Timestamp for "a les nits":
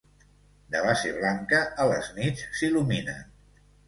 1.83-2.41